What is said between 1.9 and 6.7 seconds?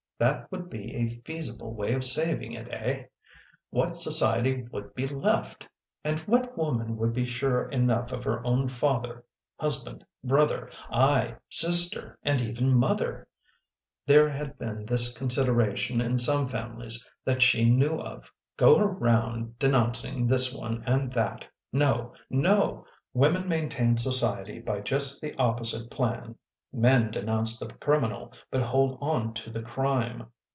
of saving it, eh? What society would be left? And what